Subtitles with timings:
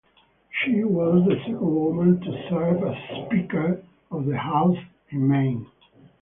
[0.49, 4.79] She was the second woman to serve as Speaker of the House
[5.11, 5.67] in Maine.